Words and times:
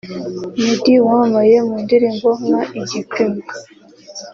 Meddy 0.63 0.95
wamamaye 1.05 1.55
mu 1.67 1.75
ndirimbo 1.83 2.29
nka 2.41 2.61
‘Igipimo’ 2.79 3.41